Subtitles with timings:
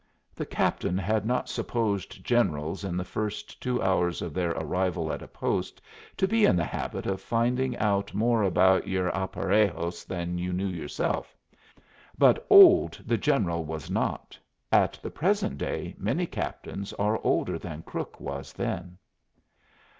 [0.33, 5.21] The captain had not supposed generals in the first two hours of their arrival at
[5.21, 5.79] a post
[6.17, 10.65] to be in the habit of finding out more about your aparejos than you knew
[10.65, 11.37] yourself.
[12.17, 14.35] But old the General was not.
[14.71, 18.97] At the present day many captains are older than Crook was then.